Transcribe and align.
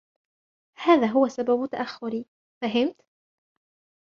"هذا 0.85 1.07
هو 1.07 1.27
سبب 1.27 1.65
تأخري 1.71 2.25
""فهمت" 2.61 3.01